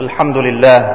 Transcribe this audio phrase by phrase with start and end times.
[0.00, 0.94] الحمد لله.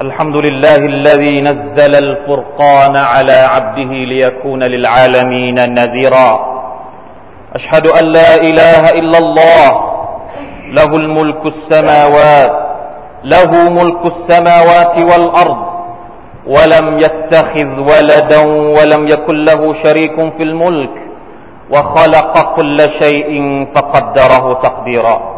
[0.00, 6.30] الحمد لله الذي نزل الفرقان على عبده ليكون للعالمين نذيرا.
[7.54, 9.70] أشهد أن لا إله إلا الله.
[10.72, 12.52] له الملك السماوات.
[13.24, 15.60] له ملك السماوات والأرض.
[16.46, 18.40] ولم يتخذ ولدا
[18.76, 20.94] ولم يكن له شريك في الملك.
[21.70, 23.30] وخلق كل شيء
[23.74, 25.33] فقدره تقديرا.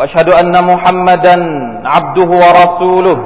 [0.00, 1.36] وأشهد أن محمدا
[1.84, 3.18] عبده ورسوله.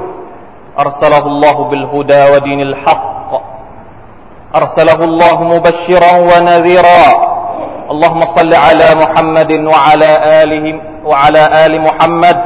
[0.79, 3.31] أرسله الله بالهدى ودين الحق.
[4.55, 7.05] أرسله الله مبشرا ونذيرا.
[7.91, 10.11] اللهم صل على محمد وعلى
[10.43, 10.65] اله
[11.05, 12.39] وعلى آل محمد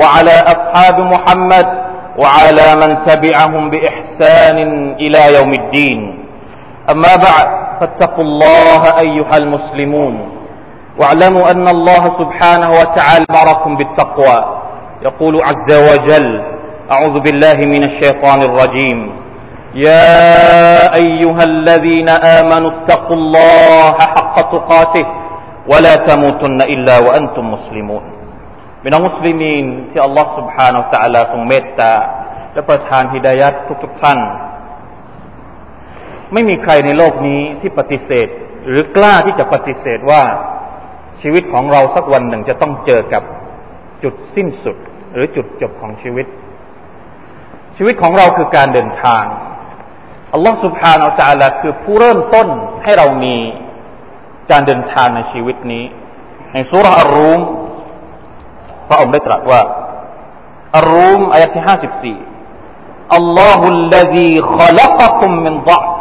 [0.00, 1.66] وعلى أصحاب محمد
[2.18, 4.58] وعلى من تبعهم بإحسان
[5.00, 6.00] إلى يوم الدين.
[6.90, 7.48] أما بعد
[7.80, 10.43] فاتقوا الله أيها المسلمون.
[10.99, 14.37] واعلموا ان الله سبحانه وتعالى امركم بالتقوى
[15.07, 16.27] يقول عز وجل
[16.91, 18.99] اعوذ بالله من الشيطان الرجيم
[19.75, 20.15] يا
[21.01, 25.05] ايها الذين امنوا اتقوا الله حق تقاته
[25.71, 28.03] ولا تموتن الا وانتم مسلمون
[28.83, 31.93] พี่น้องมุสลิมีนที่อัลลอฮ์ سبحانه และ تعالى ทรงเมตตา
[32.53, 34.19] และประทานฮิดายัดทุกๆท่าน
[36.33, 38.27] ไม่มีใครในโลกนี้ที่ปฏิเสธ
[38.67, 40.23] หรือกล้าที่จะปฏิเสธว่า
[41.21, 43.23] ชีวิตของเราสักวันหนึ่งจะต้องเจอกับ
[44.03, 44.77] จุดสิ้นสุด
[45.13, 46.25] หรือจุดจบของชีวิต
[47.77, 49.23] ชีวิตของเราคือการเดินทาง
[50.33, 52.47] อัลลอฮ์ سبحانه และ تعالى คือผู้เริ่มต้น
[52.83, 53.35] ให้เรามี
[54.51, 55.83] การเดินทางในชีวิตนี้
[56.53, 57.41] ในสุรอัลรูม
[58.87, 59.61] พระองค์ได้ตรัสว่า
[60.77, 62.17] อัลรูมอายะที่ห้าสิบสี่
[63.19, 65.91] الله الذي خلقكم من ضعف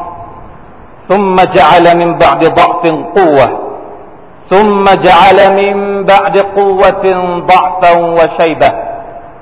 [1.09, 2.83] ثم جعل من بعد ضعف
[3.19, 3.47] قوة
[4.51, 7.05] ثم جعل من بعد قوة
[7.47, 8.71] ضعفا وشيبة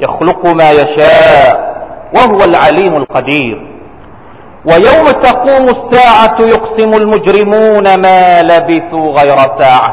[0.00, 1.76] يخلق ما يشاء
[2.16, 3.76] وهو العليم القدير
[4.64, 9.90] ويوم تقوم الساعة يقسم المجرمون ما لبثوا غير ساعة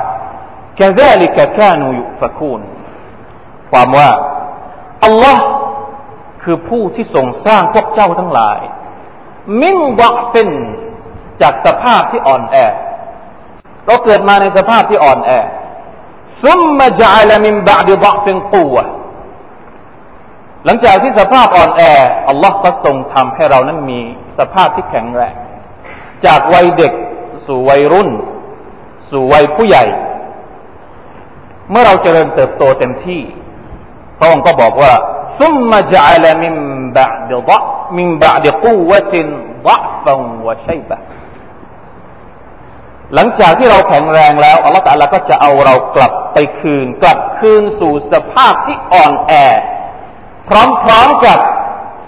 [0.79, 2.61] كذلك كانوا يؤفكون
[3.71, 4.11] ความว่า
[5.03, 5.43] อัลลอฮ์
[6.43, 8.59] คือผู้ที่ทรงสร้างพวกเจ้าทั้งหลาย
[9.61, 10.49] มินบะฟิน
[11.41, 12.57] จากสภาพที่อ่อนแอ
[13.88, 15.30] เราเกิดมาในสภาพที่อ่อนแอ
[16.42, 18.84] ซุมมาจาลมินบะดิบะฟินกูวะ
[20.64, 21.82] หลังจากที่สภาพอ่อนแอ
[22.28, 24.00] อัลลอฮ์ก็ทรงทำให้เรานั้นมี
[24.38, 25.34] สภาพที่แข็งแรง
[26.26, 26.92] จากวัยเด็ก
[27.46, 28.10] สู่วัยรุ่น
[29.10, 29.84] สู่วัยผู้ใหญ่
[31.70, 33.22] เมื่อเราเจริญเติบโตเต็มที่
[34.18, 34.92] พระองค์ก็บอกว่า
[35.38, 36.54] ซุมมาจาลมิน
[36.96, 37.60] บะดดะ
[37.96, 39.28] มินบะดกูวะติน
[39.66, 40.96] ดะฟันวะชัยบะ
[43.14, 49.32] หลังจากที่เราแข็งแรงแล้วอัลลอฮฺตะลาก็จะเอาเรากลับไปคืน กลับคืนสู่สภาพที่อ่อนแอ
[50.48, 50.50] พ
[50.88, 51.38] ร้อมๆกับ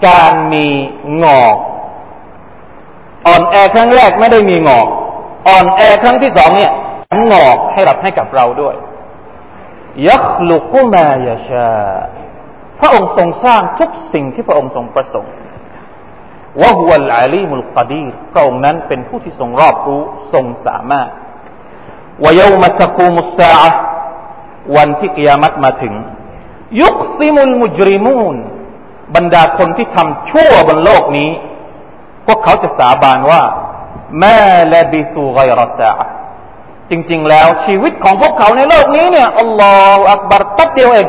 [0.07, 0.67] การมี
[1.23, 1.55] งอก
[3.27, 4.87] อ่อนแอครั้งแรกไม่ได้มีงอก
[5.47, 6.71] อ่อนแอครั้งที่สองเนี่ย
[7.31, 8.75] งอกให้รับให้กับเราด้วย
[10.07, 11.71] ยัคลุกุมายาชา
[12.79, 15.33] พระองค์ทรงสร้างทุกสิ่งที่พระองค์ทรงประสงค์
[16.61, 20.01] วะฮุวัลอาลีมุลกดีรพระองค์นั้นเป็นผู้ที่ทรงรอบรู้
[20.33, 21.09] ทรงสามารถ
[22.23, 23.55] วะยามตะกูมุสา
[24.75, 25.93] วันที่กิยามัตมาถึง
[26.81, 28.35] ยุกซิมุลมุจริมูน
[29.15, 31.29] บรรดาคนที่ทำชั่วบนโลกนี้
[32.25, 33.41] พวกเขาจะสาบานว่า
[34.19, 34.39] แม่
[34.69, 35.91] และบิสูไกรสา
[36.89, 41.07] จริง ๆ แล้วชีวิตของพวกเขาในโลกนี้เนี่ยอัลลอฮฺอักบัรตัดเดียวเอง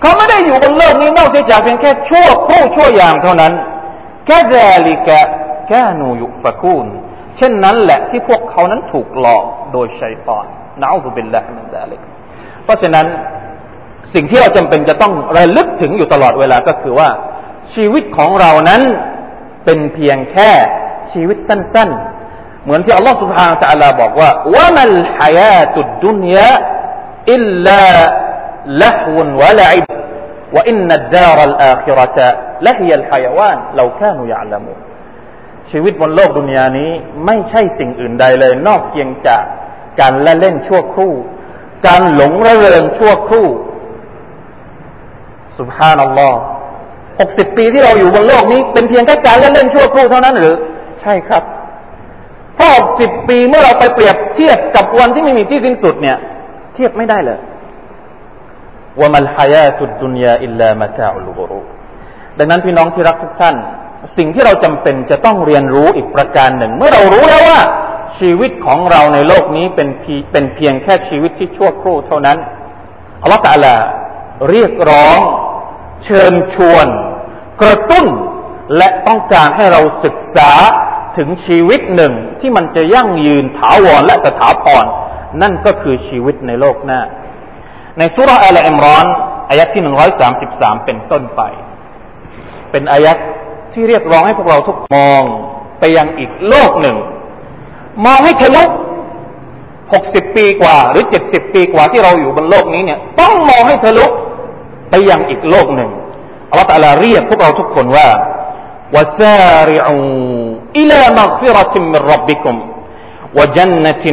[0.00, 3.52] เขาไม่ได้อยู่บนโลกนี้นอกจากเพียงแค่ชั่วครู่ชั่วอย่างเท่านั้น
[4.28, 4.58] แค่เด
[4.88, 5.20] ลิกะ
[5.68, 6.86] แค่นูยุฟะคูน
[7.36, 10.44] เช่นนั้นแหละที่พวกเขานั้นถูกหลอกโดยชัยตอน
[10.82, 12.00] นะอูซุบิลละมินดาลิก
[12.64, 13.06] เพราะฉะนั้น
[14.14, 17.08] สิ่งที่เราจำเป็นจะต้องระลึกถึงอยู่ตลอดเวลาก็คือว่า
[17.74, 18.82] ชีวิตของเรานั้น
[19.64, 20.50] เป็นเพียงแค่
[21.12, 21.90] ชีวิตสั้น
[22.28, 26.52] ๆ เหมือนที่อัลลอฮฺสุบฮานตะอัลาบอกว่าว่ามัลฮายาตุดดุนยา
[27.32, 27.84] อิลลา
[28.82, 29.97] ละฮวนวะละอิบ
[30.55, 32.17] وإن الدار الآخرة
[32.65, 34.79] لهي الحيوان لو كانوا يعلمون
[35.71, 36.91] ชีวิตบนโลกดุนยานี้
[37.25, 39.43] ไม่ใช่สิ่งอื่นใดเลย นอกเพียงจาก
[39.99, 41.13] การละเล่นชั่วครู่
[41.87, 43.47] การหลงระเริงชั่วครู่
[45.59, 46.39] สุบฮานัลลอฮ์
[47.19, 50.55] หกสิบปีที่เราอยู่บนโลกนี้ เป็นเพียงแค่การละเล่นชั่วครู่เท่านั้นหรือ
[51.01, 51.43] ใช่ครับ
[52.55, 56.17] เพราะหกสิบปีเมื่อเราไปเปรียบเทียบกับวันที่ไม่มีที่สิ้นสุดเนี่ย
[56.75, 57.39] เทียบไม่ได้เลย
[59.00, 61.60] ว่ามัลฮายาตุดุนยาอิลลามะตาอุลกุรู
[62.38, 63.56] ดังนั้นพี่น้องที่รักทุกท่าน
[64.16, 67.60] สิ่งที่เราจำเป็นจะต้องเรียนรู้อีกประการหนึ่ง เมื่อเรารู้แล้วว่า
[68.18, 69.88] ชีวิตของเราในโลกนี้เป็น
[70.32, 72.38] เป็นเพียงแค่ชีวิตที่ชั่วครู่เท่านั้น
[73.22, 73.74] อัลลอฮฺตะลา
[74.50, 75.18] เรียกร้อง
[76.04, 76.86] เชิญชวน
[77.62, 78.06] กระตุ้น
[78.76, 80.50] และต้องการให้เราศึกษา
[81.16, 84.84] ถึงชีวิตหนึ่งที่มันจะยั่งยืนถาวรและสถาพร
[85.42, 87.00] นั่นก็คือชีวิตในโลกหน้า
[87.98, 89.06] ในสุรอัลอิมรอน
[89.50, 91.42] อายักที่หนึ่งร้อยสามสิบสามเป็นต้นไป
[92.70, 93.16] เป็นอายัก
[93.72, 95.22] ที่เรียกร้องให้พวกเราทุกมอง
[95.78, 96.96] ไปยังอีกโลกหนึ่ง
[98.04, 98.64] มองให้ทะลุ
[99.92, 104.06] หกสิบปีกว่า หรือเจ็ดสิบปีกว่าที่เราอยู่บนโลกนี้เนี่ยต้องมองให้ทะลุ
[104.90, 105.90] ไปยังอีกโลกหนึ่ง
[106.50, 108.08] อัลลอฮฺตาาเรียกพวกเราทุกคนว่า
[108.94, 109.96] วะซาริอู
[110.78, 112.56] อิลามัฟิรติมินรับบิคุม
[113.36, 114.04] وجنة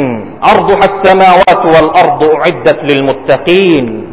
[0.41, 4.07] عرضها السماوات والأرض أعدت للمتقين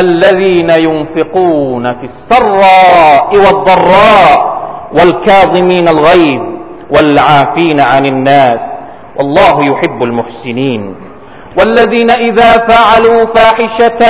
[0.00, 4.58] الذين ينفقون في السراء والضراء
[4.92, 6.42] والكاظمين الغيظ
[6.90, 8.60] والعافين عن الناس
[9.16, 10.94] والله يحب المحسنين
[11.58, 14.02] والذين إذا فعلوا فاحشة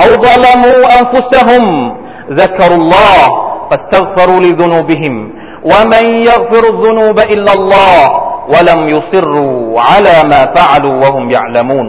[0.00, 1.94] أو ظلموا أنفسهم
[2.30, 3.28] ذكروا الله
[3.70, 5.32] فاستغفروا لذنوبهم
[5.64, 11.87] ومن يغفر الذنوب إلا الله ولم يصروا على ما فعلوا وهم يعلمون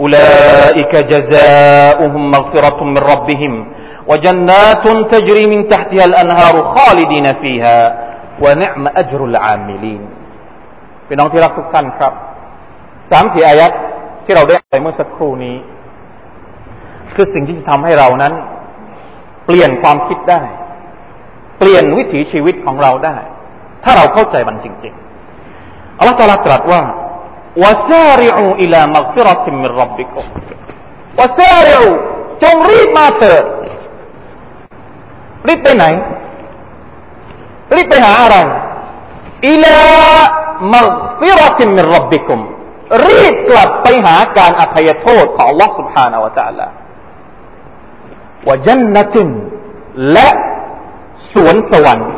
[0.00, 3.52] أولئك جزاؤهم مغفرة من ربهم
[4.10, 7.78] وجنات تجري من تحتها الأنهار خالدين فيها
[8.44, 10.02] ونعم أجر العاملين
[11.08, 12.12] พี่น้องที่รักทุกท่านครับ
[13.10, 13.72] สามสี่อายัด
[14.24, 15.56] ที่เราได้ไปเมื่อสักครู่นี้
[17.14, 18.32] คือสิ่งที่จะทำให้เรานั้น
[19.46, 20.42] เปลี่ยนความคิดได้
[21.58, 23.16] เปลี่ยนวิถีชีวิตของเราได้
[23.84, 25.07] ถ้าเราเข้าใจมันจริงๆ
[25.98, 26.82] อัลลอฮฺตรัสตรัสว่า
[27.62, 30.24] وسارعوا إلى مغفرة من ربكم
[31.18, 31.96] وسارعوا
[32.42, 33.44] จงรีบมาเถิด
[35.48, 35.84] รีบไปไหน
[37.74, 38.36] รีบไปหาอะไร
[39.48, 39.78] อิลา
[40.74, 40.88] มัก
[41.20, 42.40] ฟิรติมิรับบิคุม
[43.06, 46.66] รีบกลับไปหาการอภัยโทษของ Allah سبحانه และ تعالى
[48.48, 49.28] วจันนติน
[50.12, 50.28] และ
[51.32, 52.12] สวนสวรรค์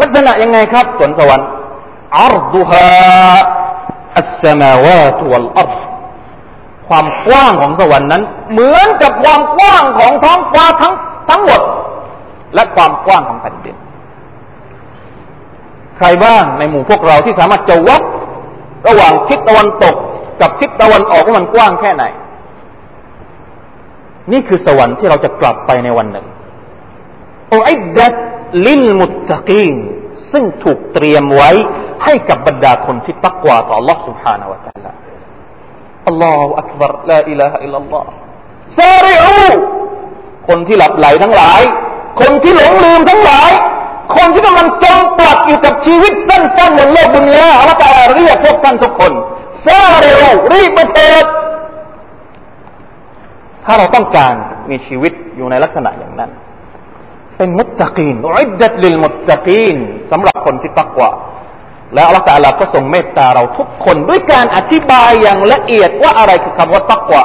[0.00, 1.48] ลักษณะยังไงครับสวนสวรรค์
[2.21, 2.87] อัรดุฮา
[4.17, 5.71] อัสสมาวาตวัลอัร
[6.87, 10.93] ความกว้างของสวรรค์นั้น เหมือนกับความกว้างของท้องฟ้าทั้ง
[11.29, 11.61] ทั้งหมด
[12.55, 13.75] และความกว้างของแผ่นดิน
[15.97, 18.01] ใครบ้างในหมู่พวกเราที่สามารถจะวัด
[18.87, 19.95] ระหว่างทิศตะวันตก
[20.41, 22.03] กับทิศตะวันออกว่ามันกว้างแค่ไหน
[24.31, 26.25] นี่คือสวรรค์ที่เราจะกลับไปในวันหนึ่ง
[27.47, 28.15] โอ้ไอ้ดัด
[28.65, 29.75] ลิลมุตตะกีน
[30.31, 31.51] ซึ่งถูกเตรียมไว้
[32.04, 34.92] ให้กับบรรดาคนที่ตักกว่าต่อ Allah سبحانه และ تعالى
[36.08, 38.04] อัลลอฮฺอักบารลาอิลาฮะอิลลัลลอฮ
[38.78, 39.44] ซาริอู
[40.48, 41.62] คนที่หลับไหลทั้งหลาย
[42.20, 43.50] คนที่หลงลืมทั้งหลาย
[44.16, 49.12] คนที่กำลังจมปลักอยู่กับชีวิตสั้นๆบนโลกดุนยาอัลลอฮฺเรียกพวกท่านทุกคน
[49.66, 51.24] ซาริอูรีบมาเถิด
[53.64, 54.34] ถ้าเราต้องการ
[54.70, 56.30] มีชีวิตอยู่ในลักษณะอย่างนั้น
[57.36, 59.76] เป็นมุตตะกีนอุดดัดลิลมุตตะกีน
[60.10, 61.10] สำหรับคนที่ตักว่า
[61.95, 67.23] และอัลลอฮฺตาลาก็ทรงเมตตาเราทุกคน ด้วยการอธิบายอย่างละเอียดว่าอะไรคือคำว่าตักวะ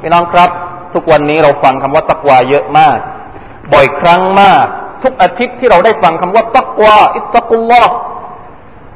[0.00, 0.50] พี่น้องครับ
[0.94, 2.98] ทุกวันนี้เราฟังคำว่าตักวาเยอะมาก
[3.72, 4.66] บ่อยครั้งมาก
[5.02, 7.94] ทุกอาทิตย์ที่เราได้ฟังคำว่าตักวาอิตตะกุลลอฮ์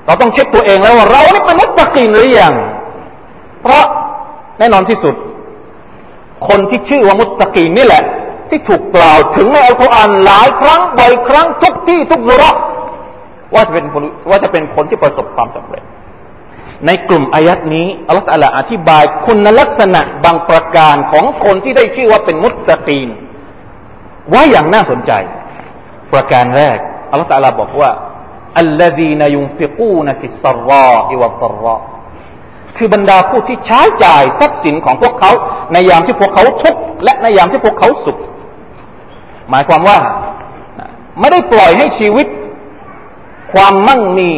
[0.06, 2.54] เราต้องเช็คตัวเองแล้วว่าเรานี่เป็นมุตตะกีนหรือยัง
[3.62, 3.84] เพราะ
[4.58, 5.14] แน่นอนที่สุด
[6.48, 8.04] คนที่ชื่อว่ามุตตะกีนนี่แหละ
[8.48, 12.44] ที่ถูกกล่าวถึงในอัลกุรอานหลายครั้งบ่อยครั้งทุกที่ทุกสุร
[13.54, 13.84] ว่าจะเป็น
[14.30, 15.84] ว่าจะเป็นคนที่ประสบความสำเร็จ
[16.86, 23.08] ในกลุ่มอายัดนี้อัลลอฮฺอธิบายคุณลักษณะบางประการของคนที่ได้ชื่อว่าเป็นมุตตะกีน
[24.34, 25.12] ว่าอย่างน่าสนใจ
[26.12, 26.78] ประการแรก
[27.10, 27.90] อัลลอฮฺบอกว่า
[28.58, 31.76] อัลลดีนยุนฟิกูนฟิสรออิวัตรอ
[32.76, 35.32] คือบรรดาผู้ที่ใช้จ่ายทรัพย์สินของพวกเขา
[35.72, 38.18] ในยามที่พวกเขาทุกข์และในยามที่พวกเขาสุข
[39.50, 39.98] หมายความว่า
[41.20, 42.26] ไม่ได้ปล่อยให้ชีวิต
[43.54, 44.32] ความมั่งมี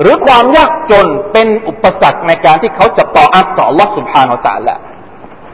[0.00, 4.74] หรือความยากจนเป็นอุปสรรคในการที่เขาจะต่ออัตต่อลอสุภาอัลตะละ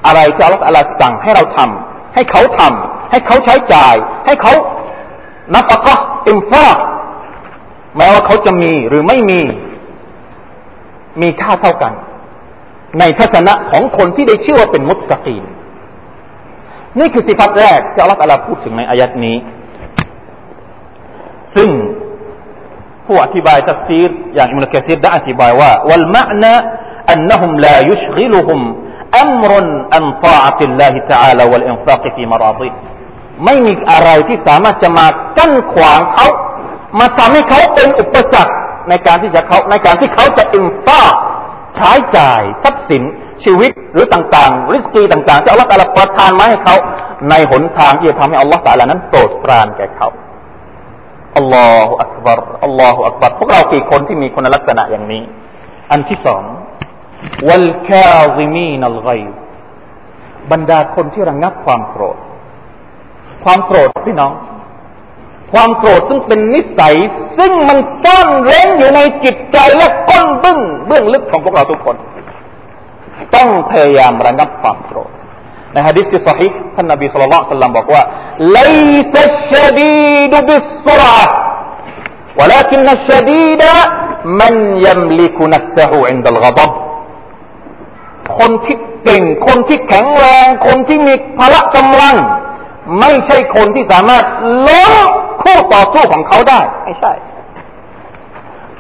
[0.07, 3.95] อะไรที่อัลลอฮฺสั่งให้เราทำ ให้เขาทำ ให้เขาใช้จ่าย
[4.27, 4.53] ให้เขา
[5.55, 5.95] นับก็
[6.29, 6.67] อิมฟา
[7.97, 9.41] แม้ว่าเขาจะมีหรือไม่มี
[11.23, 11.93] มีค่าเท่ากัน
[12.99, 15.45] ในทัศนะของคนที่ได้ชื่อว่าเป็นมุตตะกีน
[16.99, 19.37] นี่คือสิฟัตแรกที่อัลลอฮฺพูดถึงในอายัดนี้
[21.55, 21.69] ซึ่ง
[23.07, 26.55] ผู้อธิบายตัฟซีรอย่างอิมรุกะซีรได้อธิบายว่าวัลมะนะ
[27.11, 28.61] อันนหุมลายุชกิลุหุม
[29.21, 29.67] อัมรุน
[29.97, 32.71] อันตาอัติลลาฮิตะอาลาวัลอินฟากฟีมาราดิ
[33.45, 35.07] ไม่มีอะไรที่สามารถจะมา
[35.39, 36.29] กั้นขวางเขา
[36.99, 38.55] มาทำให้เขาเป็นอุปสรรค
[38.89, 41.03] ในการที่จะเขาในการที่เขาจะอินฟา
[41.77, 43.03] ใช้จ่ายทรัพย์สิน
[43.45, 46.77] ชีวิตหรือต่างๆ ริสกีต่างๆ ที่อัลลอฮฺตาประทานมาให้เขา
[47.31, 50.09] ในหนทางที่จะทำให้อัลลอฮ์ตาลานั้นโปรดปรานแก่เขา
[51.37, 55.23] อัลลอฮฺอักบารอัลลอฮฺอักบารพวกเรากี่คนที่มีคุณลักษณะอย่างนี้
[55.91, 56.43] อันที่สอง
[57.49, 59.11] วัลคาซิมีนัลไก
[60.51, 62.17] บรรดาคนที่ระงงับความโกรธ
[63.45, 64.33] ความโกรธพี่น้อง
[65.53, 66.95] ความโกรธซึ่งเป็นนิสัย
[67.39, 71.97] ซึ่งมันซ่อนเร้นอยู่ในจิตใจและก้นบึ้งเบื้องลึกของพวกเราทุกคน
[73.35, 75.11] ต้องพยายามระงับความโกรธ
[75.74, 78.04] ในฮะดิษที่สฮิท่านนบีสุลต่านสัลลัมบอกว่า
[78.58, 81.28] ليس الشديد بالسرعة
[82.40, 83.64] ولكن الشديد
[84.42, 84.54] من
[84.88, 86.72] يملك نفسه عند الغضب
[88.38, 92.16] คนที่เก่งคนที่แข็งแรง คนที่มีพละกำลัง
[93.00, 94.26] ไม่ใช่คนที่สามารถ
[94.68, 94.94] ล้ม
[95.42, 97.12] คู่ต่อสู้ของเขาได้ ไม่ใช่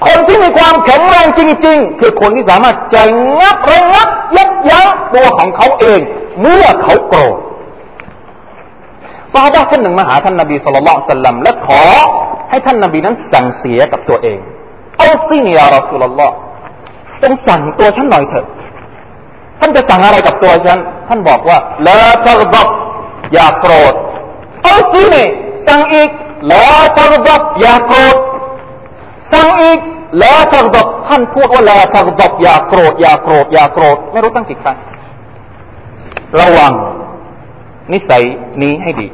[0.05, 2.97] คนที่มีความแข็งแรงจริง ๆ คือคนที่สามารถใจ
[3.39, 5.99] งับระงับยับยั้งตัวของเขาเอง
[6.40, 7.38] เมื่อเขาโกรธ
[9.32, 11.82] ซาฮาบะท่านหนึ่งมาหาท่านนบีสุลต่านสัลลัมและขอ
[12.50, 14.38] ให้ท่านนบีนั้นสั่งเสียกับตัวเอง
[14.98, 16.34] เอาสิเนียรอสุลลอฮ์
[17.22, 18.46] จงสั่งตัวฉันหน่อยเถอะ
[19.60, 22.68] ท่านจะสั่งอะไรกับตัวฉัน ท่านบอกว่าละตักดับ
[23.32, 23.94] อย่าโกรธ
[24.62, 25.16] เอาสิเน
[25.66, 26.10] สั่งอีก
[26.50, 26.66] ละ
[26.98, 28.16] ตักดับอย่าโกรธ
[29.32, 29.78] สั่งอีก
[30.22, 34.76] ละตักดับท่านพูดว่าละตักดับอย่าโกรธอย่าโกรธอย่าโกรธไม่รู้ตั้งกี่ครั้ง
[36.40, 36.72] ระวัง
[37.92, 38.22] นิสัย
[38.62, 39.08] นี้ให้ดี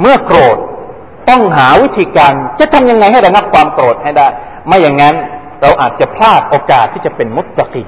[0.00, 0.56] เมื่อโกรธ
[1.28, 4.28] ต้องหาวิธีการจะทำยังไงให้ระงับความโกรธให้ได้
[4.66, 5.14] ไม่อย่างนั้น
[5.62, 7.84] เราอาจจะพลาดโอกาสที่จะเป็นมุตตะกี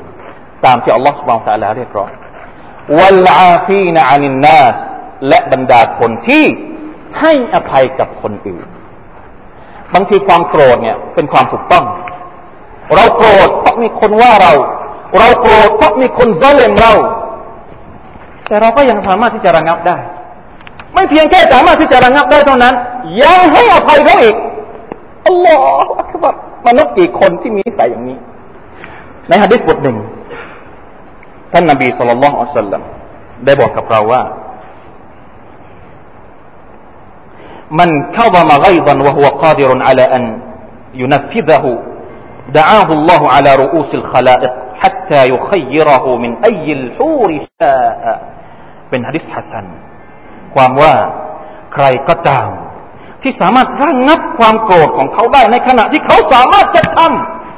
[0.64, 2.11] ตามที่อัลลอฮฺสุบานตะลาเรียกร้อง
[2.99, 4.76] วัลอาฟีนอานินนัส
[5.28, 6.45] และบรรดาคนที่
[7.21, 8.64] ให้อภัยกับคนอื่น
[9.95, 11.85] บางทีความโกรธเนี่ยเป็นความถูกต้อง
[12.95, 14.52] เราโกรธเพราะมีคนว่าเรา
[15.19, 16.92] เราโกรธเพราะมีคนเซเลมเรา
[18.51, 19.98] แต่เราก็ยังสามารถที่จะระงับได้
[20.93, 22.74] ไม่เพียงแค่สามารถที่จะระงับได้เท่านั้น
[23.22, 24.36] ยังให้อภัยเขาอีก
[25.27, 25.55] อัลลอ
[25.86, 26.36] ฮฺคือแบบ
[26.67, 28.17] มนุษย์กี่คนที่มีนิสัยอย่างนี้
[29.27, 29.98] ในฮะดิษบทหนึ่ง
[31.53, 32.81] ท่านนบีสุลต่านละอัลสัลลัม
[33.46, 34.24] ได้บอกกับเราว่า
[37.72, 40.24] من كظم غيظا وهو قادر على أن
[40.93, 41.79] ينفذه
[42.50, 47.29] دعاه الله على رؤوس الخلائق حتى يخيره من أي الحور
[47.62, 48.03] شاء
[48.91, 49.65] เป็นฮะดิษฮัสัน
[50.55, 50.93] ความว่า
[51.74, 52.50] ใครก็ตาม
[53.22, 57.00] ที่สามารถระงงับความโกรธของเขาได้ ในขณะที่เขาสามารถจะท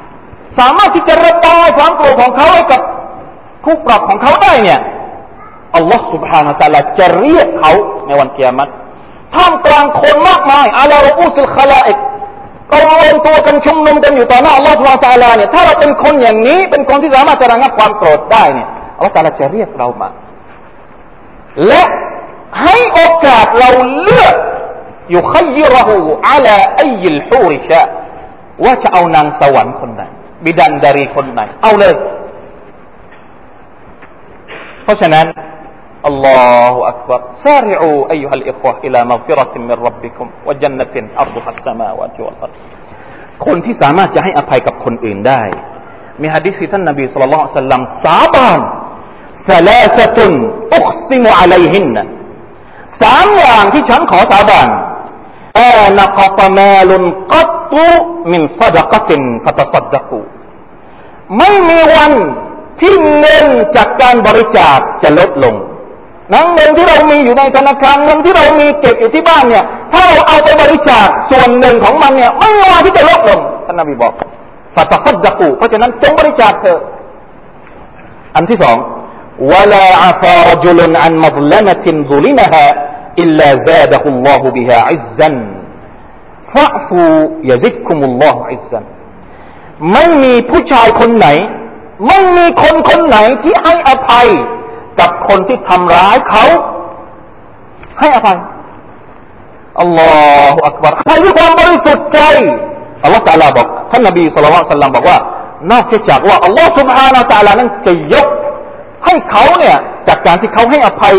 [0.00, 2.80] ำสามารถที่จะระบายความโกรธของเขาให้กับ
[3.64, 4.80] คู่ปรับของเขาได้เนี่ย
[5.76, 7.72] อัลลอฮฺ سبحانه และ تعالى จะเรียกเขา
[8.06, 8.70] ในวันเกียรติ
[9.34, 11.98] ท่ามกลางคนมากมายอาลาอุสุลคาลาอิก
[12.70, 20.08] ก็รวมตัวกันชุมนุมกันอยู่ต่อหน้าอัลลอฮฺ سبحانه และ تعالى เนี่ยถ้าเราเป็นคนอย่างนี้ เป็นคนที่สามารถจะระงับความโกรธได้เนี่ยอัลลอฮฺ تعالى จะเรียกเรามา
[21.66, 21.82] และ
[22.62, 23.70] ให้โอกาสเรา
[24.02, 24.34] เลือก
[25.10, 25.96] อยู่ขยิรหู
[26.28, 27.80] อาลาอัยลฮูริชะ
[28.64, 30.02] ว่าจะเอานางสวรรค์คนไหน
[30.44, 31.94] บิดันดารีคนไหน เอาเลย
[34.84, 35.26] เพราะฉะนั้น
[36.06, 36.40] อัลลอ
[36.72, 42.56] ฮฺ أكبر سارعوا أيها الإخوة إلى مغفرة من ربكم وجنة أرضها السماوات والأرض
[43.46, 45.42] คนที่สามารถจะให้อภัยกับคนอื่นได้
[46.20, 48.60] มีฮะดิษที่ท่านนบีสุลต่านสัลลัมสาบาน
[49.50, 50.18] ثلاثة
[50.78, 51.96] أقسم عليهن
[53.02, 54.68] สามอย่างที่ฉันขอสาบาน
[55.58, 57.86] อานักฟมาลุนกัตตุ
[58.32, 60.20] มินซดกตินฟัตซัดดกู
[61.38, 62.12] ไม่มีวัน
[62.80, 63.46] ที่เงิน
[63.76, 65.54] จากการบริจาคจะลดลง
[66.32, 74.12] นังเงินที่เรามีอยู่ในธนาคารเงินที่เรามีเก็บอยู่ที่บ้านเนี่ย ถ้าเราเอาไปบริจาคส่วนหนึ่งของมันเนี่ยไม่มีวันที่จะลดลงท่านนบีบอก
[74.74, 76.80] ฟัตซัดดกูเพราะฉะนั้นจงบริจาคเถอะ
[78.36, 78.76] อันที่สอง
[79.52, 82.66] ولا عفى رجل عن مظلمة ظلمها
[83.18, 85.30] إلا زاده الله بها عزا
[86.54, 87.14] فاعفوا
[87.50, 88.80] يزدكم الله عزا
[89.92, 91.28] ไม่มีผู้ชายคนไหน
[92.06, 94.28] ไม่มีคนคนไหนที่ให้อภัย
[95.00, 96.44] กับคนที่ทำร้ายเขา
[97.98, 98.38] ให้อภัย
[99.80, 100.12] อัลลอ
[100.52, 102.20] ฮฺอักบารให้ด้วยความบริสุทธิ์ใจ
[103.04, 105.18] อัลลอฮฺตาลาบอกท่านนบีสุลต่านบอกว่า
[105.70, 108.26] นอกจากว่าอัลลอฮฺ سبحانه และ تعالى นั้นจะยก
[109.04, 109.76] ให้เขาเนี่ย
[110.08, 111.14] จากการที่เขาให้อภัย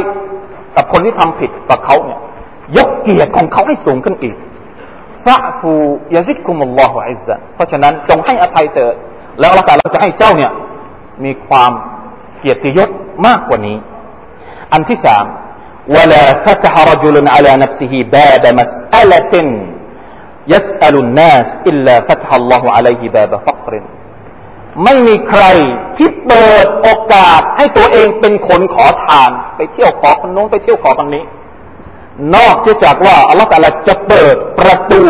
[0.76, 2.20] กับคนที่ทำผิดกับเขาเนี่ย
[2.78, 4.36] ยกเกียรติของเขาให้สูงขึ้นอีก
[5.26, 5.74] ฟะฟู
[6.16, 8.94] ยาซิดคุมุลลอฮฺอิซซะเพราะฉะนั้นจงให้อภัยเถิด
[9.40, 10.52] แล้วอัลลอฮฺจะให้เจ้าเนี่ย
[11.24, 11.72] มีความ
[12.40, 12.90] เกียรติยศ
[13.28, 13.78] มากกว่านี้
[14.74, 15.26] อันที่สาม
[15.96, 19.34] ولا فتح رجل على نفسه باب مسألة
[20.54, 23.55] يسأل الناس إلا فتح الله عليه باب فقر
[24.85, 25.45] ไม่มีใคร
[25.97, 31.25] ที่เปิดโอกาสให้ตัวเองเป็นคนขอทาน ไปเที่ยวขอคนนู้นไปเที่ยวขอคนนี้
[32.35, 35.03] นอกเสียจากว่าอัลลอฮฺจะเปิดประตู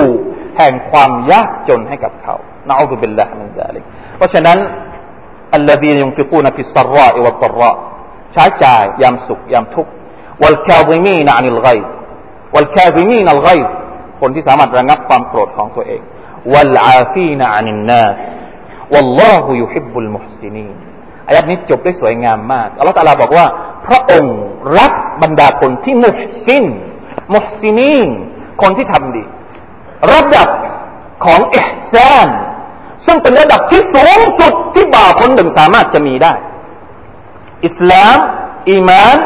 [0.57, 2.35] แห่งความยากจนให้กับเขา
[2.69, 3.85] นะอัลลอฮฺบิลละมินซาลิก
[4.17, 4.59] เพราะฉะนั้น
[5.55, 7.73] อัลลอฮฺยุงฟิกูนฟิสซารออิวัารอ
[8.33, 9.91] ใช้จ่ายยามสุขยามทุกข์
[10.43, 11.69] والكاظمين الغيظ
[12.55, 13.49] والكاظمين الغيظ
[14.21, 16.01] คนที่สามารถระงับความโกรธของตัวเอง
[16.53, 18.19] والعافين عن الناس อา
[18.95, 23.47] ยะฮ์นี้จบได้สวยงามมากอัลลอฮฺตาลาบอกว่า
[23.87, 24.37] พระองค์
[24.79, 26.65] รักบรรดาคนที่ محسن
[27.35, 28.09] محسنين
[28.63, 29.25] คนที่ทำดี
[30.13, 30.49] ระดับ
[31.25, 32.29] ของอิฮซาน
[33.07, 36.33] ซึ่งเป็นระดับที่สูงสุดที่บ่าวคนหนึ่งสามารถจะมีได้
[37.67, 38.17] อิสลาม
[38.71, 39.17] อีมาน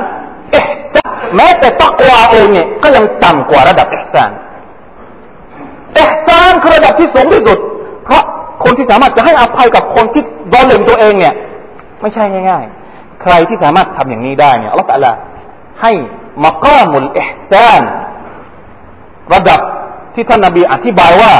[0.56, 4.30] อิฮซานแม้แต่ตักวาเองเนี่ยก็ยังต่ำกว่าระดับอิฮซาน
[6.00, 7.58] อิฮซานคือระดับที่สูงที่สุด
[8.04, 8.24] เพราะ
[8.64, 11.34] คนที่สามารถจะให้อภัยกับคนที่ร้อลเลมตัวเองเนี่ย
[12.00, 15.06] ไม่ใช่ง่าย ๆ ใครที่สามารถทำอย่างนี้ได้เนี่ยอัลลอฮฺ
[15.82, 15.92] ให้
[16.46, 17.82] มักามุลอิฮซาน
[19.34, 19.60] ระดับ
[20.14, 21.32] ที่ท่านนบีอธิบายว่า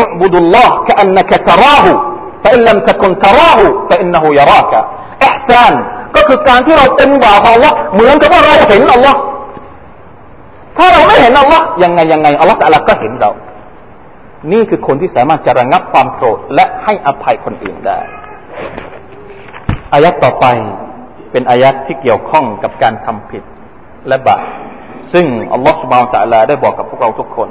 [0.00, 1.92] อุบุดุลลอฮ์แค่อันนักตราหู
[2.40, 4.80] แต่อินลัมตะคุนตราหูแต่อินนูยาราคะ
[5.24, 5.74] อิฮซาน
[6.14, 9.16] ก็คือการที่เราเป็นบ่าวของ Allah เหมือนกับว่าเราเห็น Allah
[10.76, 13.30] ถ้าเราไม่เห็น Allah ยังไงยังไง Allah แต่ละก็เห็นเรา
[14.51, 17.99] นี่คือคนที่สามารถจะระงับความโกรธและให้อภัยคนอื่นได้
[19.93, 20.45] อายัดต่อไป
[21.31, 23.43] เป็นอายัดที่เกี่ยวข้องกับการทำผิด
[24.07, 24.43] และบาป
[25.13, 27.49] ซึ่งอัลลอฮฺสุบานตะลาได้บอกกับพวกเราทุกคน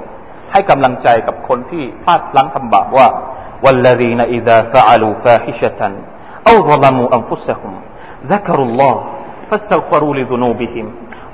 [0.52, 3.08] ให้กำลังใจกับคนที่พลาดพลั้งทำบาปว่า
[3.64, 5.80] والذين إذا فعلوا فاحشة
[6.48, 7.72] أو ظلموا أنفسهم
[8.32, 8.94] ذكروا الله
[9.50, 10.86] فاستغفروا لذنوبهم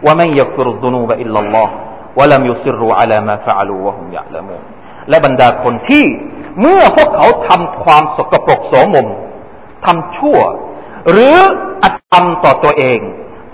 [0.06, 1.68] ومن يغفر الذنوب إلا الله
[2.16, 4.62] ولم يصروا على ما فعلوا وهم يعلمون
[5.08, 6.04] และบรรดาคนที่
[6.60, 9.06] เมื่อพวกเขาทำความสกปรกโสมม
[9.86, 10.38] ทำชั่ว
[11.10, 11.36] หรือ
[11.82, 12.98] อธรรมต่อตัวเอง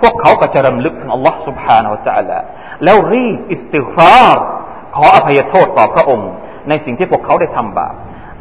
[0.00, 2.38] พวกเขาก็จะรำลึกถึงอัลลอฮ์ سبحانه และ تعالى
[2.84, 4.36] แล้วรีบอิสติฟาร
[4.96, 6.30] ขออภัยโทษต่อพระองค์
[6.68, 7.94] ในสิ่งที่พวกเขาได้ทำบาป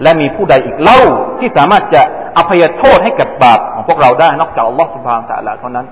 [0.04, 1.02] และมีผู้ใดอีกเล่า
[1.40, 2.02] ที่สามารถจะ
[2.38, 5.86] อภัยโทษให้กับบาปของพวกเราได้ นอกจากอัลลอฮ์ سبحانه และ تعالى เท่านั้น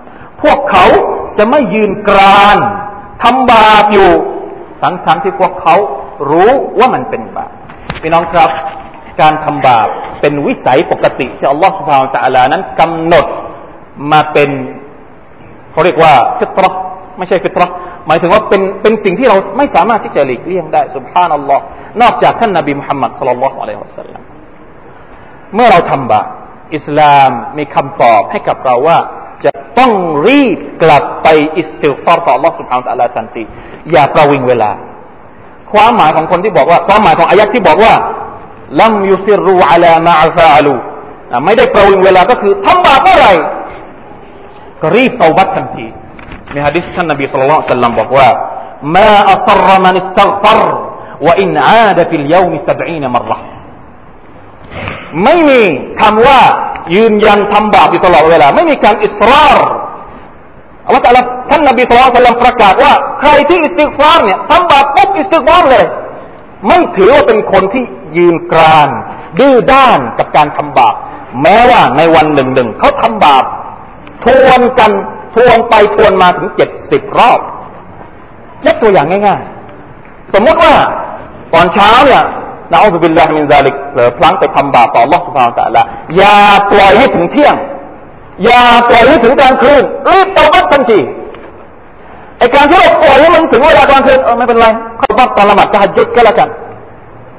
[0.43, 0.85] พวกเขา
[1.37, 2.57] จะไม่ยืนกราน
[3.23, 4.11] ทำบาปอยู่
[4.81, 5.75] ทั้งทั้งที่พวกเขา
[6.29, 7.51] รู้ว่ามันเป็นบาป
[8.01, 8.49] พี่น้องครับ
[9.21, 9.87] การทำบาป
[10.21, 13.25] เป็นวิสัยปกติที่อัลลอฮฺสุบฮานตะลานั้นกำหนด
[14.11, 14.49] มาเป็น
[15.71, 16.65] เขาเรียกว่าฟิตร
[17.17, 17.63] ไม่ใช่ฟิตร
[18.07, 21.63] หมายถึงว่าเป็นเป็นสิ่งที่เราไม่สามารถที่จะหลีกเลี่ยงได้สุบฮานัลลอฮ์
[22.01, 24.21] นอกจากท่านนบีมุฮัมมัดสุลลัลลอฮุอะลัยฮิวะสัลลัม
[25.55, 26.27] เมื่อเราทำบาป
[26.75, 28.97] อิสลามมีคำตอบให้กับเราว่า
[29.45, 29.91] จะต้อง
[30.27, 33.43] รีบกลับไปอิสติฟารต่อ Allah سبحانه และ تعالى ทันที
[33.91, 34.71] อย่าประวิงเวลา
[35.72, 37.94] ความหมายของคนที่บอกว่า ความหมายของอายัดที่บอกว่า
[38.80, 40.74] ลัมยุซิรูอัลามาอัฟาลู
[41.44, 43.28] ไม่ได้ประวิงเวลาก็คือทำบาปเมื่อไร
[44.82, 45.86] ก็รีบเตาบัตทันที
[46.52, 48.28] ในฮะดิษท่านนบีสุลต่านสัลลัมบอกว่า
[48.96, 50.60] ما أصر من استغفر
[51.26, 53.32] وإن عاد في اليوم سبعين مرة
[55.24, 55.62] ไม่มี
[56.00, 56.40] คำว่า
[56.94, 59.58] ยืนยันทำบาปอยู่ตลอดเวลา ไม่มีการอิสราร
[60.86, 61.02] อัลลอฮฺ
[61.50, 65.84] ท่านนบีสุลต่านประกาศว่าใครที่อิสติกฟารเนี่ยทำบาปปุ๊บอิสติกฟารเลย
[66.68, 67.84] ไม่ถือว่าเป็นคนที่
[68.16, 68.88] ยืนกราน
[69.38, 70.94] ดื้อด้านกับการทำบาป
[71.42, 73.44] แม้ว่าในวันหนึ่งหนึ่งเขาทำบาป
[74.24, 74.90] ทวนกัน
[75.34, 77.40] ทวนไปทวนมาถึงเจ็ดสิบรอบ
[78.66, 79.42] ยกตัวอย่างง่าย
[79.88, 80.74] ๆ สมมติว่า
[81.54, 82.22] ตอนเช้าเนี่ย
[82.70, 85.82] نعوذ بالله من ذلك เผลอพลั้งไปทำบาปต่ออัลลอฮฺสุบฮานตะละ
[86.16, 86.36] อย่า
[86.72, 87.54] ปล่อยให้ถึงเที่ยง
[88.43, 90.99] อย่าปล่อยให้ถึงกลางคืนรีบตบัดทันที
[92.37, 96.49] ไอการที่เราปล่อยให้มันถึงเวลากลางคืนเออไม่เป็นไรเขาบัดตอนละหมาดตะฮัจุดก็แล้วกัน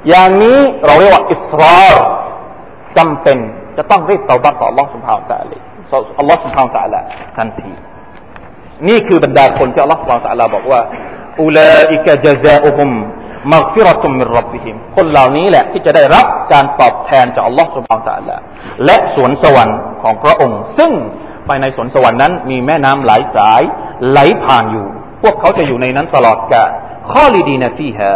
[0.09, 1.95] อย่างนี้เราเรียกว่าอิสรอร
[2.97, 3.39] จำเป็น
[3.77, 5.57] จะต้องรีบเตาบัตต่อ Allah سبحانه และ تعالى
[6.21, 7.01] Allah سبحانه และ تعالى
[7.37, 7.73] ทันที
[8.89, 10.81] นี่คือบรรดาคนที่ Allah سبحانه และ تعالى บอกว่า
[11.43, 12.91] อุลาอิกะจซาอุฮุม
[13.54, 18.38] มักฟิรตุมมิรับบิฮิมคนเหล่านี้แหละที่จะได้รับการตอบแทนจากอัลลอฮฺสุบฮานตะละ
[18.86, 20.92] และสวนสวรรค์ของพระองค์ ซึ่ง
[21.48, 23.62] ภายในสวนสวรรค์นั้นมีแม่น้ำหลายสาย
[24.10, 24.88] ไหลผ่านอยู่
[25.22, 26.70] พวกเขาจะอยู่ในนั้นตลอดกาล
[27.12, 28.12] ข้อลีดีนฟีฮะ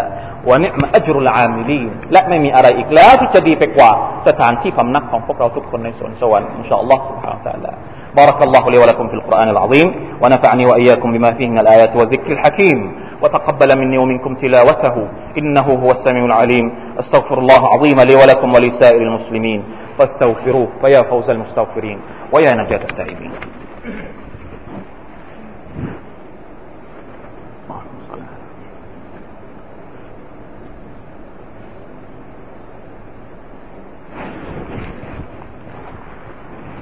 [0.49, 1.81] วะนิมอัจรุลอามิลี
[2.13, 3.91] และไม่มีอะไรอีกแล้วที่จะดีไปกว่า
[4.29, 7.73] สถานที่พำนักของพวกเราทุกคนในสวนสวรรค์อินชาอัลลอฮ์ سبحانه และ تعالى
[8.17, 12.79] بارك الله لي ولكم في القرآن العظيم ونفعني وإياكم بما فيه من الآيات والذكر الحكيم
[13.23, 14.97] وتقبل مني ومنكم تلاوته
[15.39, 16.67] إنه هو السميع العليم
[17.01, 19.61] استغفر الله العظيم لي ولكم ولسائر المسلمين
[19.99, 21.99] فاستغفروه فيا فوز المستغفرين
[22.33, 23.33] ويا نجاة التائبين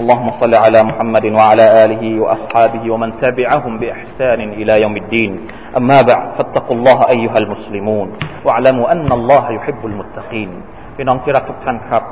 [0.00, 5.30] اللهم صل على محمد وعلى آله وأصحابه ومن تبعهم بإحسان إلى يوم الدين
[5.78, 8.08] أما بعد فاتقوا الله أيها المسلمون
[8.46, 10.50] واعلموا أن الله يحب المتقين
[10.96, 12.02] พี่น้องที่รักทุกท่านครับ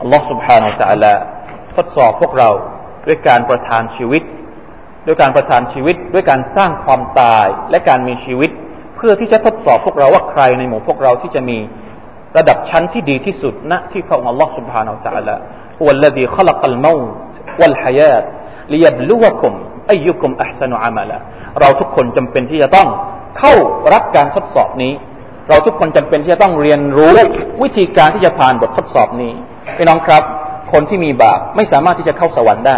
[0.00, 1.12] อัลลอฮ์ سبحانه และ تعالى
[1.76, 2.50] ทดสอบพวกเรา
[3.06, 4.22] ด้วยการประทานชีวิต
[5.06, 8.50] ด้วยการประทานชีวิต ด้วยการสร้างความตายและการมีชีวิต
[8.96, 11.58] เพื่อที่จะทดสอบพวกเราว่าใครในหมู่พวกเราที่จะมี
[12.36, 15.36] ระดับชั้นที่ดีที่สุดณที่พระองค์ Allah سبحانه และ تعالى
[15.80, 18.24] هو الذي خلق الموت والحياة
[18.72, 19.52] ليبلوكم
[19.94, 21.18] أيكم أحسن عملا
[21.60, 22.88] เราทุกคนจำเป็นที่จะต้อง
[23.38, 23.52] เข้า
[23.92, 24.92] รับการทดสอบนี้
[25.48, 27.10] เราทุกคนจำเป็นที่จะต้องเรียนรู้
[27.62, 29.32] วิธีการที่จะผ่านบททดสอบนี้
[29.76, 30.22] พี่น้องครับ
[30.72, 32.76] คนที่มีบาปไม่สามารถที่จะเข้าสวรรค์ได้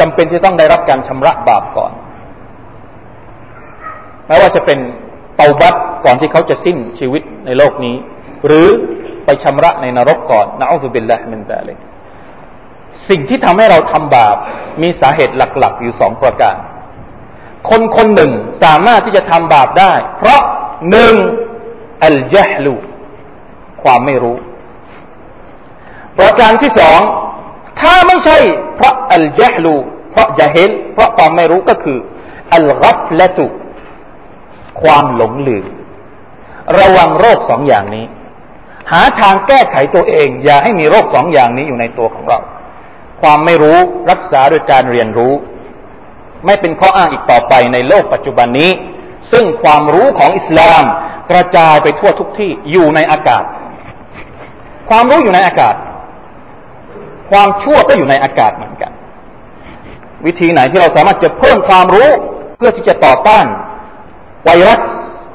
[0.00, 1.92] จำเป็นที่ต้องได้รับการชำระบาปก่อน
[4.26, 4.78] แม้ว่าจะเป็น
[5.09, 5.09] เ
[5.41, 5.73] ตาบัต
[6.05, 7.95] ก่อนที่เขาจะสิ้นชีวิตในโลกนี้
[8.45, 8.67] หรือ
[9.25, 11.77] ไปชำระในนรกก่อนนะอัลลอฮฺบิลละมินตาเลย
[13.09, 14.35] สิ่งที่ทำให้เราทำบาป
[14.81, 16.55] มีสาเหตุหลัก ๆ อยู่สองประการ
[17.69, 18.31] คนคนหนึ่ง
[18.63, 20.41] สามารถที่จะทำบาปได้ เพราะ
[20.89, 21.15] หนึ่ง
[22.05, 22.75] อัลจฮลู
[23.83, 24.37] ความไม่รู้
[26.19, 26.99] ประการที่สอง
[27.81, 28.37] ถ้าไม่ใช่
[28.75, 29.75] เพราะอัลจฮลู
[30.11, 31.99] เพราะจะเห็นเพราะความไม่รู้ก็คือ
[32.53, 33.45] อัลกัฟละตุ
[34.81, 35.65] ความหลงลืม
[36.79, 38.05] ระวังโรคสองอย่างนี้
[38.91, 42.39] หาทางแก้ไขตัวเอง อย่าให้มีโรคสองอย่างนี้อยู่ในตัวของเรา
[43.21, 43.77] ความไม่รู้
[44.11, 45.33] รักษาโดยการเรียนรู้
[46.45, 48.71] ไม่เป็นข้ออ้างอีกต่อไปในโลกปัจจุบันนี้
[49.31, 50.83] ซึ่งความรู้ของอิสลาม
[51.31, 53.43] กระจายไปทั่วทุกที่อยู่ในอากาศ
[54.89, 55.75] ความรู้อยู่ในอากาศ
[57.31, 58.91] ความชั่วก็อยู่ในอากาศเหมือนกัน
[60.25, 62.09] วิธีไหนที่เราสามารถจะเพิ่มความรู้
[62.57, 63.45] เพื่อที่จะต่อต้าน
[64.44, 64.80] ไวรัส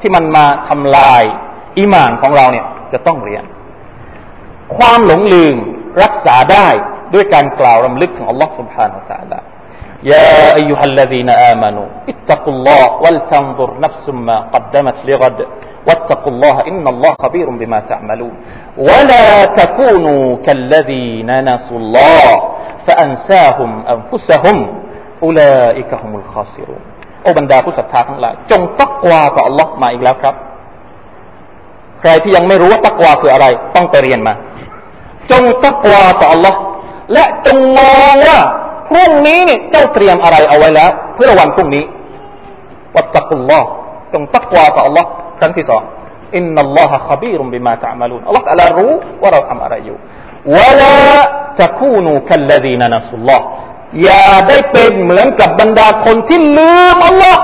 [0.01, 1.23] ที่มันมาทำลาย
[1.77, 3.43] อิมานของเราเนี่ยจะต้องเรียน
[4.75, 5.57] ความหลงลืม
[6.03, 6.67] รักษาได้
[7.13, 9.39] ด้วยการกล่าวรำลึกถึงอัลลอฮ์ سبحانه และ تعالى
[10.03, 15.39] يا أيها الذين آمنوا اتقوا الله ولتنظر نفس ما قدمت لغد
[15.87, 18.33] واتقوا الله إن الله خبير بما تعملون
[18.77, 22.27] ولا تكونوا كالذين نسوا الله
[22.87, 24.57] فأنساهم أنفسهم
[25.23, 26.83] أولئك هم الخاسرون
[27.26, 30.34] โอ้บรรดาผู้ศรัทธาทั้งหลาย จงตักวาต่อ Allah มาอีกแล้วครับ
[32.00, 34.34] ใครที่ยังไม่รู้ว่าตักวาคืออะไร ต้องไปเรียนมา
[35.30, 36.54] จงตักวาต่อ Allah
[37.12, 38.38] และจงมองว่า
[38.88, 41.84] พรุ่งนี้เนี่ยเจ้าเตรียมอะไรเอาไว้แล้ว เพื่อวันพรุ่งนี้
[42.96, 43.68] วัตตักุลลอฮ์
[44.12, 45.04] จงตักวาต่อ Allah
[45.40, 45.82] ครั้งที่สอง
[46.36, 49.96] อินนัลลอฮะขบีรุมบิมาตะมาลูนอัลลอฮ์อัลรู้ว่าเราทำอะไรอยู่
[50.56, 53.44] ولا تكونوا كالذين نسوا الله
[54.02, 57.42] อย่าได้เป็นเหมือนกับบรรดาคนที่ลืมอัลลอฮ์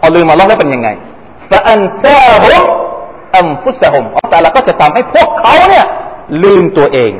[0.00, 0.88] พอลืมอัลลอฮ์แล้วเป็นยังไง
[1.50, 2.62] فأنساهم
[3.38, 5.86] أنفسهم อัลลอฮ์ก็จะทำให้พวกเขาเนี่ย
[6.42, 7.12] ลืมตัวเอง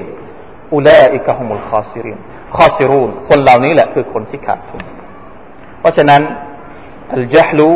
[0.74, 2.18] أولئك هم الخاسرين
[2.56, 4.82] الخاسرون คนเหล่านี้แหละคือคนที่ขาดทุน
[5.80, 6.22] เพราะฉะนั้น
[7.14, 7.68] الجهل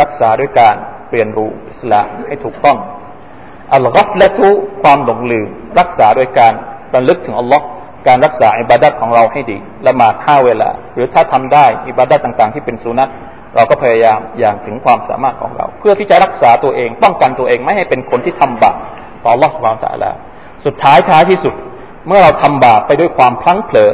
[0.00, 0.76] รักษาด้วยการ
[1.12, 2.78] เรียนรู้อิสลามให้ถูกต้อง
[3.74, 4.46] อัลกัฟละตุ
[4.82, 5.48] ความหลงลืม
[5.80, 6.52] รักษาด้วยการ
[6.94, 7.64] ระลึกถึงอัลลอฮ์
[8.06, 13.08] การรักษาอิบาดัตของเราให้ดีละหมาดห้าเวลา หรือถ้าทำได้อิบาดัตต่างๆ ที่เป็นสุนัต
[13.56, 18.76] เราก็พยายามอย่างถึงความสามารถของเรา เพื่อที่จะรักษาตัวเอง ป้องกันตัวเองไม่ให้เป็นคนที่ทำบาป
[19.24, 20.10] ต่อรอดความตาละ
[20.64, 21.54] สุดท้ายท้ายที่สุด
[22.06, 23.92] เมื่อเราทำบาปไปด้วยความพลั้งเผลอ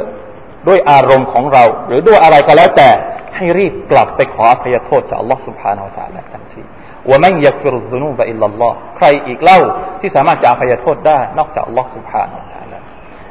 [0.67, 2.89] ด้วยอารมณ์ของเรา หรือด้วยอะไรก็แล้วแต่
[3.35, 6.61] ให้รีบกลับไปขออภัยโทษจากอัลลอฮ์สุบฮานาอัลตะลาทันที
[7.09, 9.59] ومن يغفر الذنوب إلا الله ใครอีกเล่า
[10.01, 12.56] ที่สามารถจะอภัยโทษได้นอกจากอัลลอฮ์สุบฮานาอัลตะ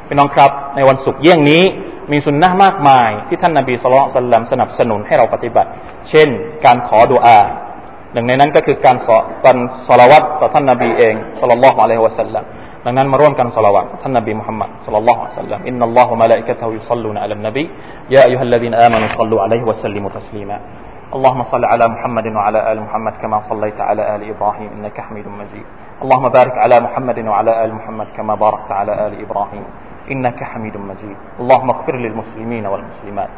[0.08, 1.62] พี่น้องครับ ในวันศุกร์เยี่ยงนี้
[2.12, 5.70] มีสุนนะมากมายที่ท่านนาบีสุลต่านสนับสนุนให้เราปฏิบัติ
[6.10, 6.28] เช่น
[6.64, 7.40] การขอดุอา
[8.12, 9.56] หนึ่งในนั้นก็คือการสอการ
[9.88, 12.44] สละวัตต่อท่านนาบีเองสุลลัลลอฮุอะลัยฮิวะสัลลัม
[12.84, 17.64] ดังนั้นมาร่วมกันสละวัตท่านนบีมุฮัมมัดสุลลัลลอฮุอะลัยฮิวะสัลลัมอินนัลลอฮุมะลาอิกะตะฮุยุศ็อลลูนอะลันนบี
[18.14, 20.58] ยาอัยยุฮัลลซีนอามานุศ็อลลูอะลัยฮิวะสัลลิมุตัสลีมา
[21.16, 25.66] اللهم صل على محمد وعلى ال محمد كما صليت على ال ابراهيم انك حميد مجيد
[26.02, 29.64] اللهم بارك على محمد وعلى ال محمد كما باركت على ال ابراهيم
[30.11, 31.17] إنك حميد مجيد.
[31.39, 33.29] اللهم اغفر للمسلمين والمسلمات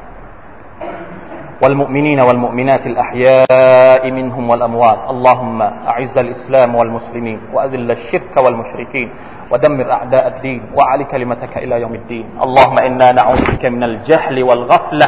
[1.62, 4.99] والمؤمنين والمؤمنات الأحياء منهم والأموات.
[5.10, 9.10] اللهم أعز الإسلام والمسلمين وأذل الشرك والمشركين
[9.51, 12.25] ودمر أعداء الدين وأعل كلمتك إلى يوم الدين.
[12.43, 15.08] اللهم إنا نعوذ بك من الجهل والغفلة.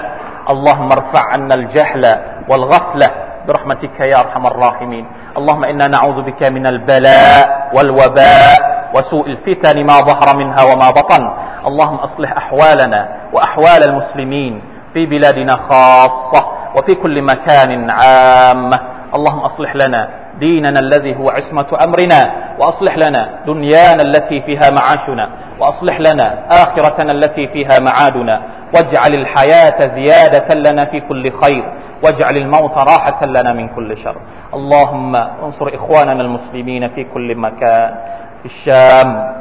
[0.49, 2.03] اللهم ارفع عنا الجهل
[2.49, 3.07] والغفلة
[3.47, 5.05] برحمتك يا أرحم الراحمين.
[5.37, 8.59] اللهم إنا نعوذ بك من البلاء والوباء
[8.95, 11.23] وسوء الفتن ما ظهر منها وما بطن.
[11.67, 14.61] اللهم أصلح أحوالنا وأحوال المسلمين
[14.93, 18.79] في بلادنا خاصة وفي كل مكان عامة
[19.15, 25.99] اللهم أصلح لنا ديننا الذي هو عصمة أمرنا وأصلح لنا دنيانا التي فيها معاشنا وأصلح
[25.99, 28.41] لنا آخرتنا التي فيها معادنا.
[28.75, 34.15] واجعل الحياة زيادة لنا في كل خير واجعل الموت راحة لنا من كل شر.
[34.53, 37.95] اللهم انصر إخواننا المسلمين في كل مكان.
[38.43, 39.40] في الشام.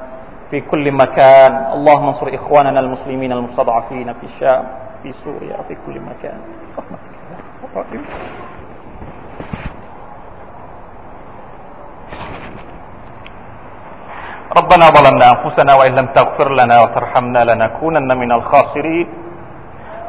[0.50, 1.52] في كل مكان.
[1.72, 4.64] اللهم انصر إخواننا المسلمين المستضعفين في الشام
[5.02, 6.38] في سوريا في كل مكان.
[14.58, 19.08] ربنا ظلمنا أنفسنا وإن لم تغفر لنا وترحمنا لنكونن من الخاسرين.